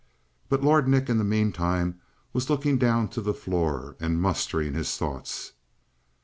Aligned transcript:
But 0.49 0.63
Lord 0.63 0.87
Nick 0.87 1.09
in 1.09 1.19
the 1.19 1.23
meantime 1.23 2.01
was 2.33 2.49
looking 2.49 2.79
down 2.79 3.07
to 3.09 3.21
the 3.21 3.35
floor 3.35 3.95
and 3.99 4.19
mustering 4.19 4.73
his 4.73 4.97
thoughts. 4.97 5.51